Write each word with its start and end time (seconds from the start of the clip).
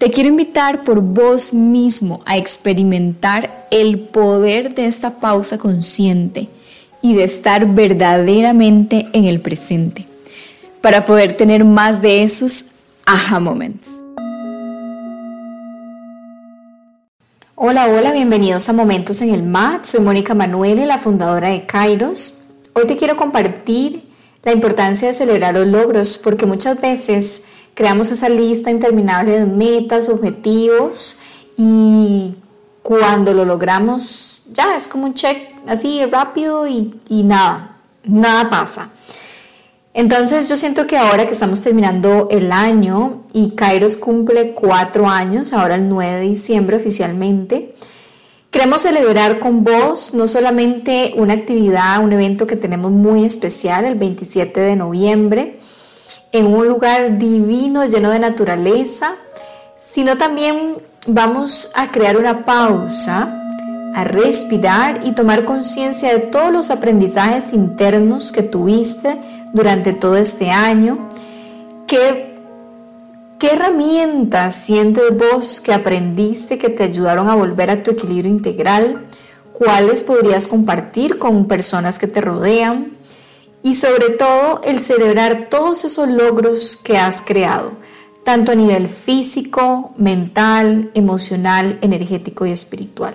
Te 0.00 0.10
quiero 0.10 0.30
invitar 0.30 0.82
por 0.82 1.02
vos 1.02 1.52
mismo 1.52 2.22
a 2.24 2.38
experimentar 2.38 3.66
el 3.70 4.00
poder 4.00 4.74
de 4.74 4.86
esta 4.86 5.20
pausa 5.20 5.58
consciente 5.58 6.48
y 7.02 7.12
de 7.12 7.24
estar 7.24 7.66
verdaderamente 7.66 9.10
en 9.12 9.26
el 9.26 9.40
presente 9.40 10.06
para 10.80 11.04
poder 11.04 11.36
tener 11.36 11.66
más 11.66 12.00
de 12.00 12.22
esos 12.22 12.76
aha 13.04 13.40
moments. 13.40 13.88
Hola, 17.54 17.86
hola, 17.88 18.12
bienvenidos 18.12 18.70
a 18.70 18.72
Momentos 18.72 19.20
en 19.20 19.34
el 19.34 19.42
MAT. 19.42 19.84
Soy 19.84 20.00
Mónica 20.00 20.32
Manuele, 20.32 20.86
la 20.86 20.96
fundadora 20.96 21.50
de 21.50 21.66
Kairos. 21.66 22.46
Hoy 22.72 22.86
te 22.86 22.96
quiero 22.96 23.18
compartir 23.18 24.08
la 24.44 24.52
importancia 24.52 25.08
de 25.08 25.12
celebrar 25.12 25.52
los 25.52 25.66
logros 25.66 26.16
porque 26.16 26.46
muchas 26.46 26.80
veces 26.80 27.42
creamos 27.74 28.10
esa 28.10 28.28
lista 28.28 28.70
interminable 28.70 29.38
de 29.38 29.46
metas, 29.46 30.08
objetivos 30.08 31.18
y 31.56 32.34
cuando 32.82 33.32
lo 33.34 33.44
logramos 33.44 34.42
ya 34.52 34.74
es 34.76 34.88
como 34.88 35.06
un 35.06 35.14
check 35.14 35.36
así 35.66 36.04
rápido 36.06 36.66
y, 36.66 36.92
nada, 37.22 37.76
nada 38.04 38.50
pasa. 38.50 38.90
Entonces 39.92 40.48
yo 40.48 40.56
siento 40.56 40.86
que 40.86 40.96
ahora 40.96 41.26
que 41.26 41.32
estamos 41.32 41.60
terminando 41.60 42.28
el 42.30 42.52
año 42.52 43.24
y 43.32 43.50
Kairos 43.50 43.96
cumple 43.96 44.52
cuatro 44.52 45.08
años, 45.08 45.52
ahora 45.52 45.74
el 45.74 45.88
9 45.88 46.12
de 46.12 46.20
diciembre 46.20 46.76
oficialmente, 46.76 47.74
queremos 48.50 48.82
celebrar 48.82 49.40
con 49.40 49.64
vos 49.64 50.14
no 50.14 50.28
solamente 50.28 51.12
una 51.16 51.34
actividad, 51.34 52.02
un 52.02 52.12
evento 52.12 52.46
que 52.46 52.56
tenemos 52.56 52.92
muy 52.92 53.24
especial 53.24 53.84
el 53.84 53.96
27 53.96 54.60
de 54.60 54.76
noviembre, 54.76 55.59
en 56.32 56.46
un 56.46 56.68
lugar 56.68 57.18
divino 57.18 57.84
lleno 57.84 58.10
de 58.10 58.18
naturaleza, 58.18 59.14
sino 59.76 60.16
también 60.16 60.76
vamos 61.06 61.72
a 61.74 61.90
crear 61.90 62.16
una 62.16 62.44
pausa, 62.44 63.36
a 63.94 64.04
respirar 64.04 65.00
y 65.04 65.12
tomar 65.12 65.44
conciencia 65.44 66.12
de 66.12 66.20
todos 66.20 66.52
los 66.52 66.70
aprendizajes 66.70 67.52
internos 67.52 68.30
que 68.30 68.42
tuviste 68.42 69.20
durante 69.52 69.92
todo 69.92 70.16
este 70.16 70.50
año. 70.50 71.08
¿Qué, 71.88 72.38
qué 73.38 73.54
herramientas 73.54 74.54
sientes 74.54 75.04
vos 75.16 75.60
que 75.60 75.72
aprendiste 75.72 76.58
que 76.58 76.68
te 76.68 76.84
ayudaron 76.84 77.28
a 77.28 77.34
volver 77.34 77.70
a 77.70 77.82
tu 77.82 77.90
equilibrio 77.90 78.30
integral? 78.30 79.06
¿Cuáles 79.52 80.04
podrías 80.04 80.46
compartir 80.46 81.18
con 81.18 81.46
personas 81.46 81.98
que 81.98 82.06
te 82.06 82.20
rodean? 82.20 82.99
Y 83.62 83.74
sobre 83.74 84.10
todo 84.10 84.60
el 84.64 84.80
celebrar 84.80 85.48
todos 85.48 85.84
esos 85.84 86.08
logros 86.08 86.76
que 86.76 86.96
has 86.96 87.22
creado, 87.22 87.72
tanto 88.24 88.52
a 88.52 88.54
nivel 88.54 88.88
físico, 88.88 89.92
mental, 89.96 90.90
emocional, 90.94 91.78
energético 91.82 92.46
y 92.46 92.52
espiritual. 92.52 93.14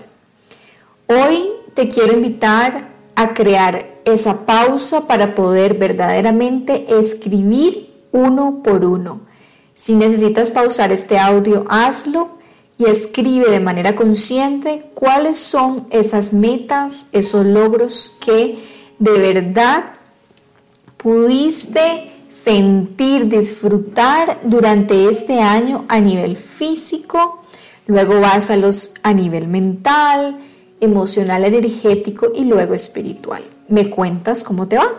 Hoy 1.08 1.50
te 1.74 1.88
quiero 1.90 2.14
invitar 2.14 2.90
a 3.16 3.34
crear 3.34 3.96
esa 4.06 4.46
pausa 4.46 5.08
para 5.08 5.36
poder 5.36 5.76
verdaderamente 5.76 6.86
escribir 7.00 7.94
uno 8.12 8.62
por 8.64 8.86
uno. 8.86 9.22
Si 9.74 9.96
necesitas 9.96 10.52
pausar 10.52 10.92
este 10.92 11.18
audio, 11.18 11.66
hazlo 11.70 12.38
y 12.78 12.86
escribe 12.86 13.50
de 13.50 13.60
manera 13.60 13.96
consciente 13.96 14.86
cuáles 14.94 15.38
son 15.38 15.88
esas 15.92 16.34
metas, 16.34 17.08
esos 17.14 17.46
logros 17.46 18.16
que 18.24 18.60
de 19.00 19.12
verdad 19.12 19.86
pudiste 21.06 22.10
sentir, 22.30 23.28
disfrutar 23.28 24.40
durante 24.42 25.08
este 25.08 25.40
año 25.40 25.86
a 25.88 26.00
nivel 26.00 26.36
físico, 26.36 27.44
luego 27.86 28.20
vas 28.20 28.50
a 28.50 28.58
los 28.58 28.96
a 29.04 29.14
nivel 29.14 29.48
mental, 29.48 30.40
emocional, 30.82 31.46
energético 31.46 32.32
y 32.34 32.46
luego 32.46 32.74
espiritual. 32.74 33.44
Me 33.68 33.92
cuentas 33.92 34.44
cómo 34.44 34.68
te 34.68 34.78
va. 34.78 34.94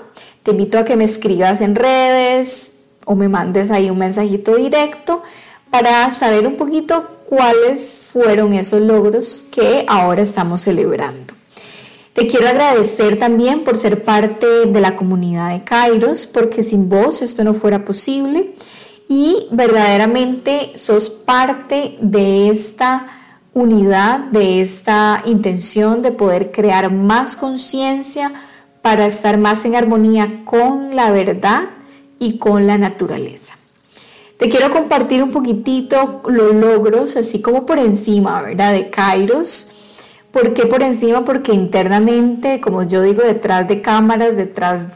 Te 0.45 0.53
invito 0.53 0.79
a 0.79 0.85
que 0.85 0.95
me 0.95 1.03
escribas 1.03 1.61
en 1.61 1.75
redes 1.75 2.83
o 3.05 3.17
me 3.17 3.29
mandes 3.29 3.73
ahí 3.73 3.91
un 3.91 3.99
mensajito 3.99 4.55
directo 4.55 5.25
para 5.73 6.13
saber 6.13 6.47
un 6.47 6.55
poquito 6.55 7.05
cuáles 7.29 8.07
fueron 8.13 8.53
esos 8.53 8.81
logros 8.81 9.45
que 9.51 9.85
ahora 9.89 10.23
estamos 10.23 10.63
celebrando. 10.63 11.35
Te 12.17 12.27
quiero 12.27 12.49
agradecer 12.49 13.19
también 13.19 13.63
por 13.63 13.77
ser 13.77 14.03
parte 14.03 14.65
de 14.65 14.81
la 14.81 14.97
comunidad 14.97 15.51
de 15.51 15.65
Kairos, 15.65 16.25
porque 16.25 16.63
sin 16.63 16.89
vos 16.89 17.21
esto 17.21 17.45
no 17.45 17.53
fuera 17.53 17.85
posible 17.85 18.55
y 19.07 19.47
verdaderamente 19.51 20.73
sos 20.77 21.11
parte 21.11 21.99
de 22.01 22.49
esta 22.49 23.07
unidad, 23.53 24.21
de 24.31 24.63
esta 24.63 25.25
intención 25.27 26.01
de 26.01 26.11
poder 26.11 26.53
crear 26.53 26.91
más 26.91 27.37
conciencia 27.37 28.33
para 28.81 29.05
estar 29.05 29.37
más 29.37 29.67
en 29.67 29.77
armonía 29.77 30.41
con 30.47 30.97
la 30.97 31.11
verdad 31.11 31.65
y 32.19 32.39
con 32.39 32.67
la 32.67 32.79
naturaleza. 32.79 33.59
Te 34.39 34.49
quiero 34.49 34.71
compartir 34.71 35.23
un 35.23 35.33
poquitito 35.33 36.23
los 36.31 36.55
logros, 36.55 37.15
así 37.17 37.43
como 37.43 37.67
por 37.67 37.79
encima, 37.79 38.41
¿verdad? 38.41 38.73
De 38.73 38.89
Kairos 38.89 39.76
¿Por 40.37 40.53
qué 40.53 40.67
por 40.67 40.83
encima? 40.83 41.25
Porque 41.25 41.55
internamente, 41.55 42.61
como 42.61 42.83
yo 42.83 43.01
digo, 43.01 43.23
detrás 43.23 43.67
de 43.69 43.81
cámaras, 43.81 44.37
detrás 44.37 44.87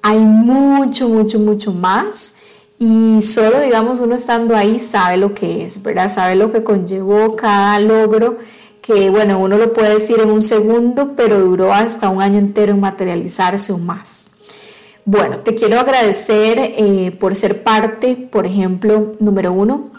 hay 0.00 0.20
mucho, 0.20 1.10
mucho, 1.10 1.38
mucho 1.38 1.74
más. 1.74 2.32
Y 2.78 3.20
solo, 3.20 3.60
digamos, 3.60 4.00
uno 4.00 4.14
estando 4.14 4.56
ahí 4.56 4.80
sabe 4.80 5.18
lo 5.18 5.34
que 5.34 5.66
es, 5.66 5.82
¿verdad? 5.82 6.10
Sabe 6.10 6.34
lo 6.34 6.50
que 6.50 6.64
conllevó 6.64 7.36
cada 7.36 7.78
logro, 7.78 8.38
que 8.80 9.10
bueno, 9.10 9.38
uno 9.38 9.58
lo 9.58 9.74
puede 9.74 9.90
decir 9.90 10.18
en 10.18 10.30
un 10.30 10.40
segundo, 10.40 11.12
pero 11.14 11.40
duró 11.40 11.74
hasta 11.74 12.08
un 12.08 12.22
año 12.22 12.38
entero 12.38 12.72
en 12.72 12.80
materializarse 12.80 13.74
o 13.74 13.78
más. 13.78 14.28
Bueno, 15.04 15.40
te 15.40 15.54
quiero 15.54 15.78
agradecer 15.78 16.58
eh, 16.58 17.14
por 17.20 17.36
ser 17.36 17.62
parte, 17.62 18.16
por 18.16 18.46
ejemplo, 18.46 19.12
número 19.20 19.52
uno, 19.52 19.90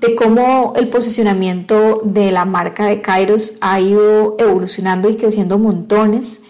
de 0.00 0.14
cómo 0.14 0.74
el 0.76 0.88
posicionamiento 0.88 2.00
de 2.04 2.30
la 2.30 2.44
marca 2.44 2.86
de 2.86 3.00
Kairos 3.00 3.54
ha 3.60 3.80
ido 3.80 4.36
evolucionando 4.38 5.08
y 5.08 5.16
creciendo 5.16 5.58
montones, 5.58 6.42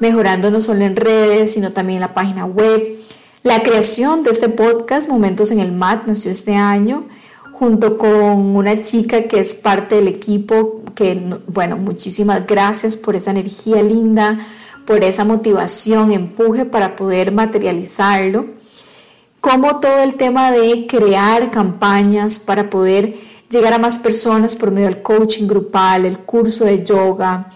mejorando 0.00 0.50
no 0.50 0.60
solo 0.60 0.84
en 0.84 0.96
redes, 0.96 1.52
sino 1.52 1.72
también 1.72 1.98
en 1.98 2.02
la 2.02 2.14
página 2.14 2.46
web. 2.46 2.98
La 3.42 3.62
creación 3.62 4.22
de 4.22 4.30
este 4.30 4.48
podcast, 4.48 5.08
Momentos 5.08 5.50
en 5.50 5.60
el 5.60 5.72
MAT, 5.72 6.06
nació 6.06 6.30
este 6.30 6.54
año 6.54 7.06
junto 7.52 7.98
con 7.98 8.56
una 8.56 8.80
chica 8.80 9.24
que 9.24 9.38
es 9.38 9.54
parte 9.54 9.94
del 9.94 10.08
equipo, 10.08 10.82
que, 10.94 11.38
bueno, 11.46 11.76
muchísimas 11.76 12.46
gracias 12.46 12.96
por 12.96 13.14
esa 13.14 13.30
energía 13.30 13.80
linda, 13.82 14.40
por 14.86 15.04
esa 15.04 15.24
motivación, 15.24 16.10
empuje 16.10 16.64
para 16.64 16.96
poder 16.96 17.30
materializarlo 17.32 18.63
como 19.44 19.78
todo 19.78 20.02
el 20.02 20.14
tema 20.14 20.52
de 20.52 20.86
crear 20.86 21.50
campañas 21.50 22.38
para 22.38 22.70
poder 22.70 23.14
llegar 23.50 23.74
a 23.74 23.78
más 23.78 23.98
personas 23.98 24.56
por 24.56 24.70
medio 24.70 24.86
del 24.86 25.02
coaching 25.02 25.46
grupal, 25.46 26.06
el 26.06 26.20
curso 26.20 26.64
de 26.64 26.82
yoga, 26.82 27.50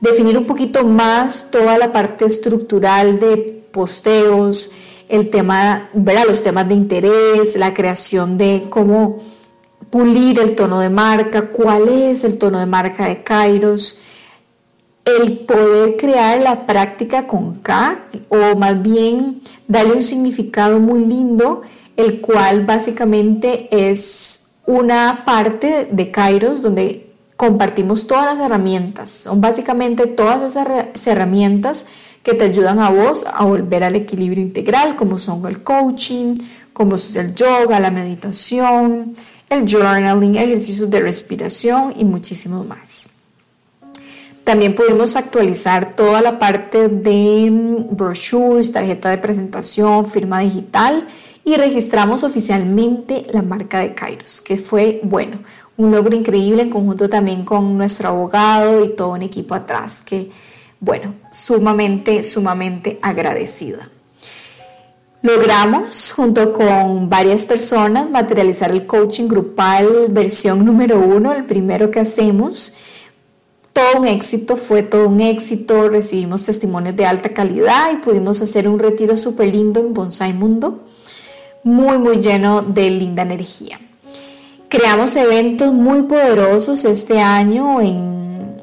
definir 0.00 0.36
un 0.36 0.44
poquito 0.44 0.84
más 0.84 1.50
toda 1.50 1.78
la 1.78 1.90
parte 1.94 2.26
estructural 2.26 3.18
de 3.18 3.64
posteos, 3.72 4.72
el 5.08 5.30
tema, 5.30 5.88
los 5.94 6.42
temas 6.44 6.68
de 6.68 6.74
interés, 6.74 7.56
la 7.56 7.72
creación 7.72 8.36
de 8.36 8.66
cómo 8.68 9.20
pulir 9.88 10.40
el 10.40 10.54
tono 10.54 10.78
de 10.78 10.90
marca, 10.90 11.46
cuál 11.46 11.88
es 11.88 12.22
el 12.22 12.36
tono 12.36 12.58
de 12.58 12.66
marca 12.66 13.06
de 13.08 13.22
Kairos, 13.22 13.98
el 15.18 15.38
poder 15.40 15.96
crear 15.96 16.40
la 16.40 16.66
práctica 16.66 17.26
con 17.26 17.60
K 17.60 17.98
o 18.28 18.56
más 18.56 18.80
bien 18.82 19.40
darle 19.66 19.94
un 19.94 20.02
significado 20.02 20.78
muy 20.78 21.04
lindo, 21.04 21.62
el 21.96 22.20
cual 22.20 22.64
básicamente 22.64 23.68
es 23.70 24.48
una 24.66 25.24
parte 25.24 25.88
de 25.90 26.10
Kairos 26.10 26.62
donde 26.62 27.10
compartimos 27.36 28.06
todas 28.06 28.26
las 28.26 28.44
herramientas. 28.44 29.10
Son 29.10 29.40
básicamente 29.40 30.06
todas 30.06 30.42
esas 30.42 31.06
herramientas 31.06 31.86
que 32.22 32.34
te 32.34 32.44
ayudan 32.44 32.78
a 32.80 32.90
vos 32.90 33.26
a 33.32 33.44
volver 33.44 33.82
al 33.82 33.96
equilibrio 33.96 34.42
integral, 34.42 34.94
como 34.94 35.18
son 35.18 35.46
el 35.46 35.62
coaching, 35.62 36.36
como 36.72 36.96
es 36.96 37.16
el 37.16 37.34
yoga, 37.34 37.80
la 37.80 37.90
meditación, 37.90 39.14
el 39.48 39.66
journaling, 39.66 40.36
ejercicios 40.36 40.90
de 40.90 41.00
respiración 41.00 41.94
y 41.96 42.04
muchísimo 42.04 42.62
más. 42.62 43.19
También 44.50 44.74
pudimos 44.74 45.14
actualizar 45.14 45.94
toda 45.94 46.20
la 46.20 46.40
parte 46.40 46.88
de 46.88 47.48
mm, 47.48 47.94
brochures, 47.94 48.72
tarjeta 48.72 49.08
de 49.08 49.18
presentación, 49.18 50.06
firma 50.06 50.40
digital 50.40 51.06
y 51.44 51.54
registramos 51.54 52.24
oficialmente 52.24 53.28
la 53.30 53.42
marca 53.42 53.78
de 53.78 53.94
Kairos, 53.94 54.40
que 54.40 54.56
fue, 54.56 55.02
bueno, 55.04 55.38
un 55.76 55.92
logro 55.92 56.16
increíble 56.16 56.62
en 56.62 56.70
conjunto 56.70 57.08
también 57.08 57.44
con 57.44 57.78
nuestro 57.78 58.08
abogado 58.08 58.84
y 58.84 58.88
todo 58.88 59.10
un 59.10 59.22
equipo 59.22 59.54
atrás, 59.54 60.02
que, 60.02 60.32
bueno, 60.80 61.14
sumamente, 61.30 62.24
sumamente 62.24 62.98
agradecida. 63.02 63.88
Logramos, 65.22 66.12
junto 66.12 66.52
con 66.52 67.08
varias 67.08 67.46
personas, 67.46 68.10
materializar 68.10 68.72
el 68.72 68.84
coaching 68.84 69.28
grupal 69.28 70.08
versión 70.08 70.64
número 70.64 70.98
uno, 70.98 71.32
el 71.34 71.44
primero 71.44 71.88
que 71.92 72.00
hacemos. 72.00 72.74
Todo 73.72 74.00
un 74.00 74.06
éxito, 74.06 74.56
fue 74.56 74.82
todo 74.82 75.08
un 75.08 75.20
éxito, 75.20 75.88
recibimos 75.88 76.44
testimonios 76.44 76.96
de 76.96 77.06
alta 77.06 77.30
calidad 77.30 77.92
y 77.92 77.96
pudimos 77.96 78.42
hacer 78.42 78.68
un 78.68 78.78
retiro 78.78 79.16
súper 79.16 79.54
lindo 79.54 79.80
en 79.80 79.94
Bonsai 79.94 80.32
Mundo, 80.32 80.80
muy, 81.62 81.98
muy 81.98 82.20
lleno 82.20 82.62
de 82.62 82.90
linda 82.90 83.22
energía. 83.22 83.80
Creamos 84.68 85.16
eventos 85.16 85.72
muy 85.72 86.02
poderosos 86.02 86.84
este 86.84 87.20
año 87.20 87.80
en 87.80 88.56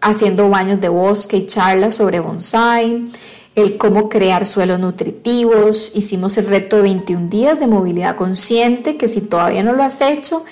haciendo 0.00 0.48
baños 0.50 0.80
de 0.80 0.88
bosque 0.88 1.38
y 1.38 1.46
charlas 1.46 1.94
sobre 1.94 2.20
bonsai 2.20 3.08
el 3.54 3.76
cómo 3.76 4.08
crear 4.08 4.46
suelos 4.46 4.80
nutritivos. 4.80 5.92
Hicimos 5.94 6.36
el 6.38 6.46
reto 6.46 6.76
de 6.76 6.82
21 6.82 7.28
días 7.28 7.60
de 7.60 7.66
movilidad 7.66 8.16
consciente, 8.16 8.96
que 8.96 9.08
si 9.08 9.20
todavía 9.20 9.62
no 9.62 9.72
lo 9.72 9.82
has 9.82 10.00
hecho, 10.00 10.44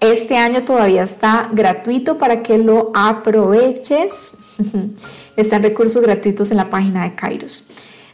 este 0.00 0.36
año 0.36 0.62
todavía 0.64 1.02
está 1.02 1.48
gratuito 1.52 2.18
para 2.18 2.42
que 2.42 2.58
lo 2.58 2.90
aproveches. 2.94 4.34
Están 5.36 5.62
recursos 5.62 6.02
gratuitos 6.02 6.50
en 6.50 6.56
la 6.56 6.70
página 6.70 7.04
de 7.04 7.14
Kairos. 7.14 7.66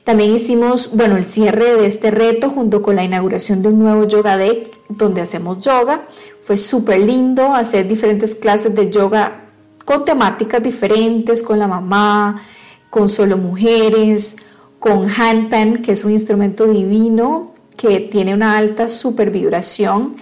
También 0.05 0.33
hicimos, 0.33 0.91
bueno, 0.95 1.17
el 1.17 1.25
cierre 1.25 1.77
de 1.77 1.87
este 1.87 2.11
reto 2.11 2.51
junto 2.51 2.83
con 2.83 2.97
la 2.97 3.05
inauguración 3.05 3.63
de 3.63 3.69
un 3.69 3.79
nuevo 3.79 4.07
yoga 4.07 4.37
deck 4.37 4.71
donde 4.91 5.23
hacemos 5.23 5.65
yoga. 5.65 6.07
Fue 6.43 6.59
súper 6.59 7.01
lindo 7.01 7.55
hacer 7.55 7.89
diferentes 7.89 8.35
clases 8.35 8.75
de 8.75 8.91
yoga 8.91 9.45
con 9.85 10.05
temáticas 10.05 10.63
diferentes, 10.63 11.43
con 11.43 11.59
la 11.59 11.67
mamá, 11.67 12.43
con 12.91 13.09
solo 13.09 13.39
mujeres, 13.39 14.37
con 14.79 15.09
handpan, 15.09 15.79
que 15.79 15.93
es 15.93 16.05
un 16.05 16.13
instrumento 16.13 16.67
divino 16.67 17.55
que 17.77 18.01
tiene 18.01 18.35
una 18.35 18.57
alta 18.59 18.89
super 18.89 19.31
vibración 19.31 20.17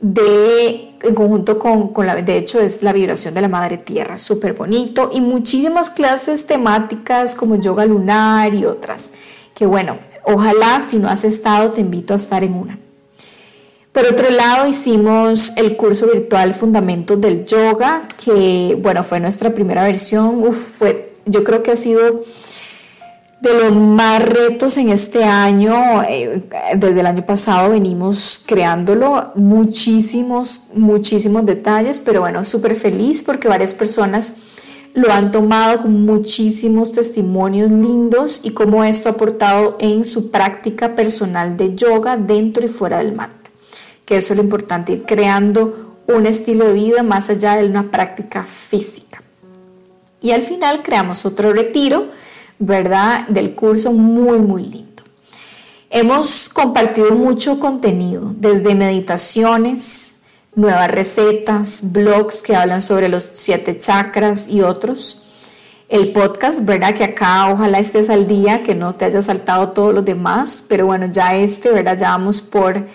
de, 0.00 0.87
en 1.02 1.14
conjunto 1.14 1.58
con, 1.58 1.88
con, 1.88 2.06
la, 2.06 2.16
de 2.16 2.36
hecho 2.36 2.60
es 2.60 2.82
la 2.82 2.92
vibración 2.92 3.34
de 3.34 3.40
la 3.40 3.48
madre 3.48 3.78
tierra, 3.78 4.18
súper 4.18 4.54
bonito, 4.54 5.10
y 5.12 5.20
muchísimas 5.20 5.90
clases 5.90 6.46
temáticas 6.46 7.34
como 7.34 7.56
yoga 7.56 7.84
lunar 7.86 8.54
y 8.54 8.64
otras, 8.64 9.12
que 9.54 9.66
bueno, 9.66 9.96
ojalá 10.24 10.80
si 10.80 10.98
no 10.98 11.08
has 11.08 11.24
estado 11.24 11.70
te 11.70 11.80
invito 11.80 12.14
a 12.14 12.16
estar 12.16 12.44
en 12.44 12.54
una. 12.54 12.78
Por 13.92 14.06
otro 14.06 14.30
lado, 14.30 14.68
hicimos 14.68 15.56
el 15.56 15.76
curso 15.76 16.06
virtual 16.06 16.54
Fundamentos 16.54 17.20
del 17.20 17.44
Yoga, 17.44 18.02
que 18.22 18.78
bueno, 18.80 19.02
fue 19.02 19.18
nuestra 19.18 19.54
primera 19.54 19.82
versión, 19.82 20.46
Uf, 20.46 20.78
fue 20.78 21.08
yo 21.28 21.44
creo 21.44 21.62
que 21.62 21.72
ha 21.72 21.76
sido 21.76 22.24
de 23.40 23.54
los 23.54 23.74
más 23.74 24.22
retos 24.22 24.76
en 24.78 24.90
este 24.90 25.24
año. 25.24 26.02
Eh, 26.08 26.42
desde 26.76 27.00
el 27.00 27.06
año 27.06 27.24
pasado 27.24 27.70
venimos 27.70 28.42
creándolo, 28.44 29.32
muchísimos, 29.34 30.62
muchísimos 30.74 31.46
detalles, 31.46 31.98
pero 31.98 32.20
bueno, 32.20 32.44
súper 32.44 32.74
feliz 32.74 33.22
porque 33.22 33.48
varias 33.48 33.74
personas 33.74 34.34
lo 34.94 35.12
han 35.12 35.30
tomado 35.30 35.82
con 35.82 36.04
muchísimos 36.04 36.92
testimonios 36.92 37.70
lindos 37.70 38.40
y 38.42 38.50
cómo 38.50 38.82
esto 38.84 39.08
ha 39.08 39.12
aportado 39.12 39.76
en 39.80 40.04
su 40.04 40.30
práctica 40.30 40.94
personal 40.94 41.56
de 41.56 41.74
yoga 41.74 42.16
dentro 42.16 42.64
y 42.64 42.68
fuera 42.68 42.98
del 42.98 43.14
mat. 43.14 43.30
Que 44.04 44.16
eso 44.16 44.32
es 44.32 44.38
lo 44.38 44.42
importante, 44.42 44.92
ir 44.92 45.04
creando 45.04 45.96
un 46.08 46.26
estilo 46.26 46.66
de 46.66 46.72
vida 46.72 47.02
más 47.02 47.28
allá 47.30 47.56
de 47.56 47.66
una 47.66 47.90
práctica 47.90 48.42
física. 48.42 49.22
Y 50.20 50.32
al 50.32 50.42
final 50.42 50.82
creamos 50.82 51.24
otro 51.26 51.52
retiro, 51.52 52.08
¿verdad? 52.58 53.26
Del 53.28 53.54
curso 53.54 53.92
muy, 53.92 54.38
muy 54.38 54.64
lindo. 54.64 55.02
Hemos 55.90 56.48
compartido 56.48 57.12
mucho 57.12 57.58
contenido, 57.58 58.34
desde 58.36 58.74
meditaciones, 58.74 60.22
nuevas 60.54 60.90
recetas, 60.90 61.92
blogs 61.92 62.42
que 62.42 62.54
hablan 62.54 62.82
sobre 62.82 63.08
los 63.08 63.26
siete 63.34 63.78
chakras 63.78 64.48
y 64.48 64.60
otros. 64.60 65.22
El 65.88 66.12
podcast, 66.12 66.64
¿verdad? 66.64 66.94
Que 66.94 67.04
acá 67.04 67.50
ojalá 67.50 67.78
estés 67.78 68.10
al 68.10 68.28
día, 68.28 68.62
que 68.62 68.74
no 68.74 68.94
te 68.94 69.06
haya 69.06 69.22
saltado 69.22 69.70
todos 69.70 69.94
los 69.94 70.04
demás, 70.04 70.62
pero 70.68 70.84
bueno, 70.84 71.06
ya 71.10 71.36
este, 71.36 71.70
¿verdad? 71.70 71.96
Ya 71.98 72.10
vamos 72.10 72.42
por 72.42 72.86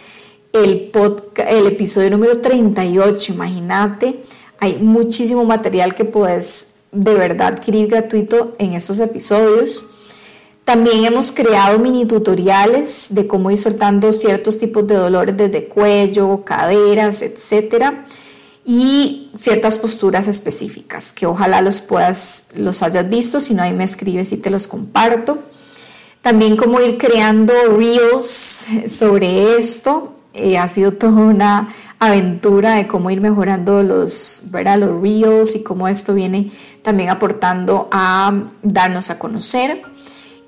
el, 0.52 0.92
podcast, 0.92 1.50
el 1.50 1.66
episodio 1.66 2.12
número 2.12 2.40
38, 2.40 3.34
imagínate. 3.34 4.24
Hay 4.60 4.78
muchísimo 4.78 5.44
material 5.44 5.96
que 5.96 6.06
puedes 6.06 6.73
de 6.94 7.14
verdad 7.14 7.54
adquirir 7.54 7.88
gratuito 7.88 8.54
en 8.60 8.74
estos 8.74 9.00
episodios. 9.00 9.86
También 10.64 11.04
hemos 11.04 11.32
creado 11.32 11.78
mini 11.80 12.06
tutoriales 12.06 13.08
de 13.10 13.28
cómo 13.28 13.52
ir 13.52 13.58
soltando 13.58 14.14
ciertos 14.14 14.58
tipos 14.58 14.88
de 14.88 14.96
dolores 14.96 15.36
desde 15.36 15.66
cuello, 15.66 16.44
caderas, 16.46 17.22
etcétera, 17.22 18.06
y 18.66 19.30
ciertas 19.36 19.78
posturas 19.78 20.30
específicas 20.30 21.12
que 21.12 21.26
ojalá 21.26 21.62
los 21.62 21.82
puedas, 21.82 22.48
los 22.56 22.82
hayas 22.82 23.10
visto, 23.10 23.42
si 23.42 23.54
no 23.54 23.62
ahí 23.62 23.74
me 23.74 23.84
escribes 23.84 24.32
y 24.32 24.38
te 24.38 24.50
los 24.50 24.70
comparto. 24.70 25.40
También 26.22 26.56
cómo 26.56 26.80
ir 26.80 26.98
creando 26.98 27.54
reels 27.78 28.66
sobre 28.88 29.58
esto. 29.58 30.16
Eh, 30.34 30.58
ha 30.58 30.70
sido 30.70 30.94
toda 30.94 31.22
una 31.22 31.76
aventura 32.00 32.76
de 32.76 32.88
cómo 32.88 33.10
ir 33.10 33.20
mejorando 33.20 33.84
los, 33.84 34.44
¿verdad? 34.50 34.80
los 34.80 35.02
reels 35.02 35.56
y 35.56 35.64
cómo 35.64 35.90
esto 35.90 36.14
viene 36.14 36.52
también 36.84 37.10
aportando 37.10 37.88
a 37.92 38.34
darnos 38.62 39.10
a 39.10 39.18
conocer. 39.18 39.82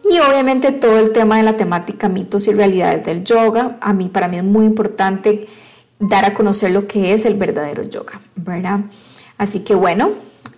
Y 0.10 0.20
obviamente 0.20 0.72
todo 0.72 1.00
el 1.00 1.12
tema 1.14 1.38
de 1.38 1.44
la 1.44 1.58
temática 1.58 2.08
mitos 2.10 2.48
y 2.48 2.54
realidades 2.54 3.04
del 3.06 3.24
yoga, 3.24 3.78
a 3.82 3.92
mí 3.94 4.10
para 4.10 4.28
mí 4.28 4.38
es 4.38 4.44
muy 4.44 4.66
importante 4.66 5.48
dar 5.98 6.26
a 6.26 6.34
conocer 6.36 6.72
lo 6.72 6.86
que 6.86 7.14
es 7.14 7.26
el 7.26 7.34
verdadero 7.34 7.82
yoga, 7.84 8.22
¿verdad? 8.36 8.82
Así 9.40 9.62
que 9.62 9.74
bueno, 9.74 10.12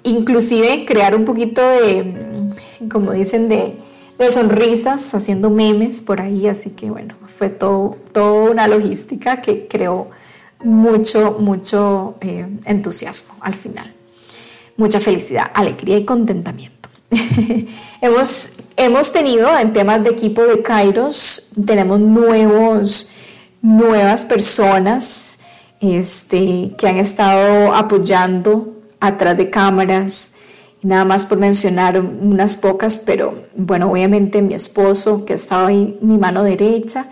inclusive 0.03 0.83
crear 0.85 1.15
un 1.15 1.23
poquito 1.23 1.61
de, 1.61 2.51
como 2.91 3.13
dicen, 3.13 3.47
de, 3.47 3.77
de 4.19 4.31
sonrisas, 4.31 5.13
haciendo 5.13 5.49
memes 5.49 6.01
por 6.01 6.19
ahí, 6.19 6.47
así 6.47 6.71
que 6.71 6.89
bueno, 6.89 7.15
fue 7.37 7.49
todo, 7.49 7.97
toda 8.11 8.51
una 8.51 8.67
logística 8.67 9.37
que 9.37 9.67
creó 9.67 10.09
mucho, 10.61 11.37
mucho 11.39 12.15
eh, 12.19 12.47
entusiasmo 12.65 13.35
al 13.39 13.53
final 13.53 13.96
mucha 14.77 14.99
felicidad, 14.99 15.51
alegría 15.53 15.97
y 15.97 16.05
contentamiento. 16.05 16.89
hemos, 18.01 18.51
hemos 18.75 19.11
tenido 19.11 19.57
en 19.57 19.73
temas 19.73 20.03
de 20.03 20.11
equipo 20.11 20.43
de 20.43 20.61
Kairos, 20.61 21.51
tenemos 21.65 21.99
nuevos, 21.99 23.09
nuevas 23.61 24.25
personas 24.25 25.39
este, 25.81 26.71
que 26.77 26.87
han 26.87 26.97
estado 26.97 27.73
apoyando 27.73 28.75
atrás 28.99 29.37
de 29.37 29.49
cámaras. 29.49 30.33
Nada 30.83 31.05
más 31.05 31.25
por 31.25 31.39
mencionar 31.39 31.99
unas 31.99 32.55
pocas, 32.55 32.99
pero 32.99 33.33
bueno, 33.55 33.91
obviamente 33.91 34.41
mi 34.41 34.53
esposo, 34.53 35.25
que 35.25 35.33
ha 35.33 35.35
estado 35.35 35.67
ahí, 35.67 35.97
mi 36.01 36.17
mano 36.17 36.43
derecha, 36.43 37.07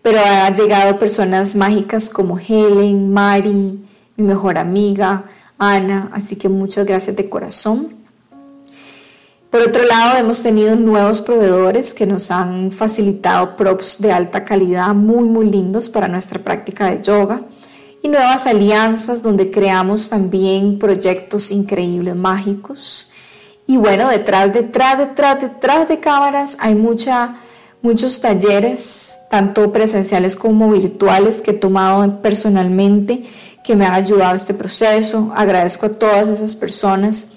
pero 0.00 0.20
han 0.20 0.54
llegado 0.54 0.98
personas 0.98 1.56
mágicas 1.56 2.08
como 2.08 2.38
Helen, 2.38 3.12
Mari, 3.12 3.80
mi 4.16 4.26
mejor 4.26 4.58
amiga, 4.58 5.24
Ana, 5.60 6.08
así 6.14 6.36
que 6.36 6.48
muchas 6.48 6.86
gracias 6.86 7.14
de 7.14 7.28
corazón. 7.28 7.88
Por 9.50 9.60
otro 9.60 9.84
lado, 9.84 10.16
hemos 10.16 10.42
tenido 10.42 10.74
nuevos 10.74 11.20
proveedores 11.20 11.92
que 11.92 12.06
nos 12.06 12.30
han 12.30 12.70
facilitado 12.70 13.56
props 13.56 14.00
de 14.00 14.10
alta 14.10 14.42
calidad 14.44 14.94
muy, 14.94 15.24
muy 15.24 15.50
lindos 15.50 15.90
para 15.90 16.08
nuestra 16.08 16.40
práctica 16.40 16.90
de 16.90 17.02
yoga 17.02 17.42
y 18.02 18.08
nuevas 18.08 18.46
alianzas 18.46 19.22
donde 19.22 19.50
creamos 19.50 20.08
también 20.08 20.78
proyectos 20.78 21.50
increíbles, 21.50 22.16
mágicos. 22.16 23.10
Y 23.66 23.76
bueno, 23.76 24.08
detrás, 24.08 24.54
detrás, 24.54 24.96
detrás, 24.96 25.42
detrás 25.42 25.88
de 25.88 26.00
cámaras 26.00 26.56
hay 26.58 26.74
mucha, 26.74 27.36
muchos 27.82 28.18
talleres, 28.18 29.18
tanto 29.28 29.70
presenciales 29.72 30.36
como 30.36 30.70
virtuales, 30.70 31.42
que 31.42 31.50
he 31.50 31.54
tomado 31.54 32.22
personalmente 32.22 33.24
que 33.64 33.76
me 33.76 33.86
han 33.86 33.94
ayudado 33.94 34.32
a 34.32 34.36
este 34.36 34.54
proceso. 34.54 35.32
Agradezco 35.34 35.86
a 35.86 35.90
todas 35.90 36.28
esas 36.28 36.54
personas, 36.56 37.32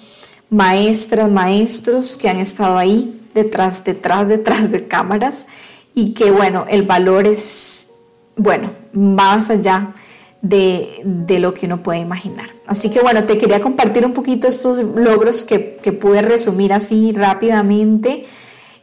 maestras, 0.50 1.30
maestros 1.30 2.16
que 2.16 2.28
han 2.28 2.38
estado 2.38 2.78
ahí 2.78 3.20
detrás, 3.34 3.84
detrás, 3.84 4.28
detrás 4.28 4.70
de 4.70 4.86
cámaras 4.86 5.46
y 5.94 6.14
que 6.14 6.30
bueno, 6.30 6.66
el 6.68 6.82
valor 6.82 7.26
es, 7.26 7.88
bueno, 8.36 8.72
más 8.92 9.50
allá 9.50 9.94
de, 10.42 11.02
lo 11.38 11.54
que 11.54 11.66
uno 11.66 11.82
puede 11.82 12.00
imaginar. 12.00 12.50
Así 12.66 12.90
que 12.90 13.00
bueno, 13.00 13.24
te 13.24 13.38
quería 13.38 13.60
compartir 13.60 14.04
un 14.04 14.12
poquito 14.12 14.46
estos 14.46 14.78
logros 14.78 15.44
que, 15.44 15.78
que 15.82 15.92
pude 15.92 16.22
resumir 16.22 16.72
así 16.72 17.12
rápidamente, 17.12 18.24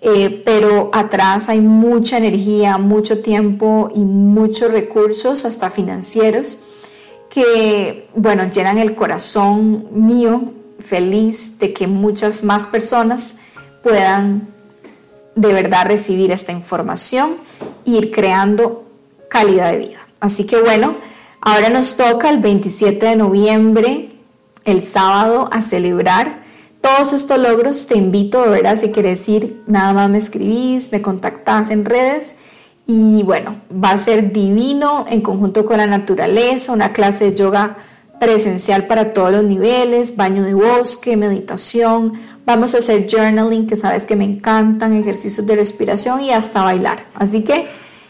eh, 0.01 0.41
pero 0.43 0.89
atrás 0.93 1.49
hay 1.49 1.61
mucha 1.61 2.17
energía, 2.17 2.77
mucho 2.77 3.21
tiempo 3.21 3.89
y 3.93 3.99
muchos 3.99 4.71
recursos, 4.71 5.45
hasta 5.45 5.69
financieros, 5.69 6.59
que 7.33 8.09
bueno, 8.13 8.47
llenan 8.49 8.77
el 8.77 8.93
corazón 8.93 9.87
mío 9.91 10.53
feliz 10.79 11.57
de 11.59 11.73
que 11.73 11.87
muchas 11.87 12.43
más 12.43 12.67
personas 12.67 13.37
puedan 13.81 14.49
de 15.35 15.53
verdad 15.53 15.85
recibir 15.87 16.31
esta 16.31 16.51
información 16.51 17.37
e 17.85 17.91
ir 17.91 18.11
creando 18.11 18.85
calidad 19.29 19.71
de 19.71 19.77
vida. 19.77 20.07
Así 20.19 20.43
que 20.45 20.61
bueno, 20.61 20.97
Ahora 21.43 21.69
nos 21.69 21.97
toca 21.97 22.29
el 22.29 22.37
27 22.37 23.03
de 23.03 23.15
noviembre, 23.15 24.11
el 24.63 24.83
sábado, 24.83 25.49
a 25.51 25.63
celebrar 25.63 26.43
todos 26.81 27.13
estos 27.13 27.39
logros. 27.39 27.87
Te 27.87 27.97
invito, 27.97 28.47
verdad, 28.47 28.77
si 28.77 28.91
quieres 28.91 29.27
ir, 29.27 29.63
nada 29.65 29.91
más 29.91 30.09
me 30.11 30.19
escribís, 30.19 30.91
me 30.91 31.01
contactas 31.01 31.71
en 31.71 31.83
redes. 31.83 32.35
Y 32.93 33.23
bueno, 33.23 33.55
va 33.71 33.91
a 33.91 33.97
ser 33.97 34.33
divino 34.33 35.05
en 35.07 35.21
conjunto 35.21 35.63
con 35.63 35.77
la 35.77 35.87
naturaleza, 35.87 36.73
una 36.73 36.91
clase 36.91 37.23
de 37.23 37.33
yoga 37.33 37.77
presencial 38.19 38.85
para 38.85 39.13
todos 39.13 39.31
los 39.31 39.45
niveles, 39.45 40.17
baño 40.17 40.43
de 40.43 40.53
bosque, 40.53 41.15
meditación. 41.15 42.11
Vamos 42.45 42.75
a 42.75 42.79
hacer 42.79 43.07
journaling, 43.09 43.65
que 43.65 43.77
sabes 43.77 44.03
que 44.03 44.17
me 44.17 44.25
encantan, 44.25 44.93
ejercicios 44.97 45.47
de 45.47 45.55
respiración 45.55 46.19
y 46.19 46.31
hasta 46.31 46.63
bailar. 46.63 47.05
Así 47.15 47.43
que 47.43 47.67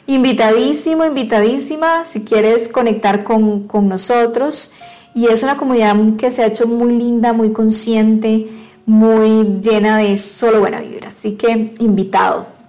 invitadísimo, 0.07 1.05
invitadísima 1.05 2.03
si 2.05 2.21
quieres 2.21 2.67
conectar 2.67 3.23
con, 3.23 3.67
nosotros. 3.87 4.73
Y 5.13 5.27
es 5.27 5.43
una 5.43 5.57
comunidad 5.57 5.95
que 6.17 6.31
se 6.31 6.41
ha 6.41 6.47
hecho 6.47 6.65
muy 6.65 6.91
linda, 6.93 7.33
muy 7.33 7.51
consciente, 7.51 8.47
muy 8.87 9.59
llena 9.61 9.99
de 9.99 10.17
solo 10.17 10.59
buena 10.59 10.79
vibra. 10.79 11.09
Así 11.09 11.33
que 11.33 11.75
invitado. 11.77 12.60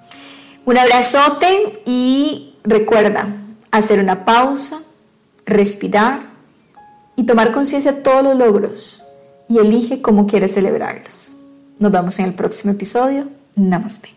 Un 0.65 0.79
abrazote 0.79 1.83
y 1.85 2.55
recuerda 2.63 3.27
hacer 3.73 3.99
una 3.99 4.25
pausa, 4.25 4.81
respirar 5.45 6.21
y 7.17 7.25
tomar 7.25 7.51
conciencia 7.51 7.93
de 7.93 8.01
todos 8.01 8.23
los 8.23 8.37
logros 8.37 9.05
y 9.49 9.59
elige 9.59 10.01
cómo 10.01 10.29
quieres 10.29 10.55
celebrarlos. 10.55 11.37
Nos 11.81 11.91
vemos 11.91 12.17
en 12.21 12.27
el 12.27 12.35
próximo 12.35 12.73
episodio. 12.73 13.27
Namaste. 13.57 14.11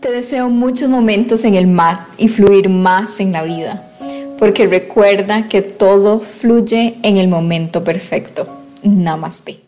Te 0.00 0.10
deseo 0.12 0.50
muchos 0.50 0.90
momentos 0.90 1.46
en 1.46 1.54
el 1.54 1.66
mar 1.66 2.06
y 2.18 2.28
fluir 2.28 2.68
más 2.68 3.20
en 3.20 3.32
la 3.32 3.42
vida, 3.42 3.90
porque 4.38 4.66
recuerda 4.66 5.48
que 5.48 5.62
todo 5.62 6.20
fluye 6.20 6.98
en 7.02 7.16
el 7.16 7.28
momento 7.28 7.82
perfecto. 7.82 8.46
Namaste. 8.82 9.63